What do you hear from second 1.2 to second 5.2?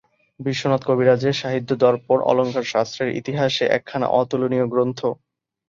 সাহিত্যদর্পণ অলঙ্কারশাস্ত্রের ইতিহাসে একখানা অতুলনীয় গ্রন্থ।